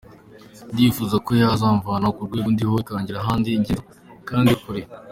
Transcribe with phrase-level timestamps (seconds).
[0.73, 3.83] Ndifuza ko yazamvana ku rwego ndiho ikagira ahandi ingeza
[4.29, 4.81] kandi kure.”